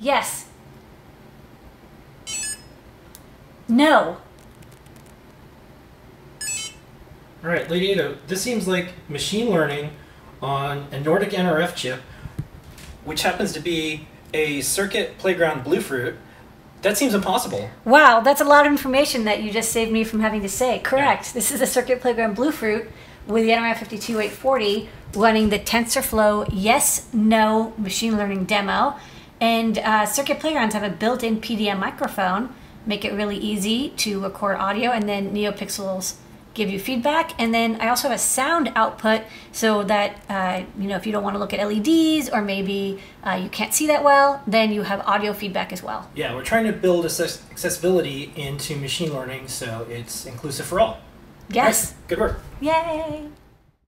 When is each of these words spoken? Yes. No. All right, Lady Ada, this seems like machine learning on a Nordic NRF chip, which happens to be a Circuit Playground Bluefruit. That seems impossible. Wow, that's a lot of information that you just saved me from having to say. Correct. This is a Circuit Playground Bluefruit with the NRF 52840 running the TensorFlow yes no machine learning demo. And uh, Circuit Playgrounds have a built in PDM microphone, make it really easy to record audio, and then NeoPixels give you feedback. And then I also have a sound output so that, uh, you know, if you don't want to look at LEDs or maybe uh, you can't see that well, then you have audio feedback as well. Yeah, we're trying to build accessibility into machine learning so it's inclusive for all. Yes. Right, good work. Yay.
Yes. 0.00 0.46
No. 3.68 4.16
All 7.42 7.48
right, 7.48 7.70
Lady 7.70 7.92
Ada, 7.92 8.18
this 8.26 8.42
seems 8.42 8.66
like 8.66 8.92
machine 9.08 9.50
learning 9.50 9.92
on 10.42 10.86
a 10.90 11.00
Nordic 11.00 11.30
NRF 11.30 11.74
chip, 11.74 12.00
which 13.04 13.22
happens 13.22 13.52
to 13.52 13.60
be 13.60 14.06
a 14.34 14.60
Circuit 14.62 15.18
Playground 15.18 15.64
Bluefruit. 15.64 16.16
That 16.82 16.96
seems 16.96 17.14
impossible. 17.14 17.70
Wow, 17.84 18.20
that's 18.20 18.40
a 18.40 18.44
lot 18.44 18.66
of 18.66 18.72
information 18.72 19.24
that 19.24 19.42
you 19.42 19.50
just 19.50 19.70
saved 19.70 19.92
me 19.92 20.02
from 20.02 20.20
having 20.20 20.40
to 20.42 20.48
say. 20.48 20.78
Correct. 20.80 21.34
This 21.34 21.50
is 21.52 21.60
a 21.60 21.66
Circuit 21.66 22.00
Playground 22.00 22.36
Bluefruit 22.36 22.90
with 23.26 23.44
the 23.44 23.50
NRF 23.50 23.78
52840 23.78 24.88
running 25.14 25.50
the 25.50 25.58
TensorFlow 25.58 26.48
yes 26.52 27.08
no 27.12 27.74
machine 27.76 28.16
learning 28.16 28.44
demo. 28.44 28.96
And 29.40 29.78
uh, 29.78 30.06
Circuit 30.06 30.38
Playgrounds 30.38 30.74
have 30.74 30.82
a 30.82 30.90
built 30.90 31.22
in 31.22 31.40
PDM 31.40 31.78
microphone, 31.78 32.54
make 32.86 33.04
it 33.04 33.12
really 33.12 33.36
easy 33.36 33.90
to 33.90 34.20
record 34.20 34.56
audio, 34.56 34.90
and 34.90 35.08
then 35.08 35.32
NeoPixels 35.32 36.16
give 36.52 36.68
you 36.68 36.78
feedback. 36.78 37.32
And 37.40 37.54
then 37.54 37.80
I 37.80 37.88
also 37.88 38.08
have 38.08 38.16
a 38.16 38.20
sound 38.20 38.72
output 38.74 39.22
so 39.52 39.82
that, 39.84 40.20
uh, 40.28 40.64
you 40.78 40.88
know, 40.88 40.96
if 40.96 41.06
you 41.06 41.12
don't 41.12 41.22
want 41.22 41.34
to 41.34 41.38
look 41.38 41.54
at 41.54 41.66
LEDs 41.66 42.28
or 42.28 42.42
maybe 42.42 43.00
uh, 43.24 43.40
you 43.42 43.48
can't 43.48 43.72
see 43.72 43.86
that 43.86 44.02
well, 44.02 44.42
then 44.46 44.72
you 44.72 44.82
have 44.82 45.00
audio 45.06 45.32
feedback 45.32 45.72
as 45.72 45.82
well. 45.82 46.10
Yeah, 46.14 46.34
we're 46.34 46.44
trying 46.44 46.66
to 46.66 46.72
build 46.72 47.04
accessibility 47.04 48.32
into 48.36 48.76
machine 48.76 49.12
learning 49.12 49.48
so 49.48 49.86
it's 49.88 50.26
inclusive 50.26 50.66
for 50.66 50.80
all. 50.80 50.98
Yes. 51.48 51.92
Right, 51.92 52.08
good 52.08 52.18
work. 52.18 52.40
Yay. 52.60 53.28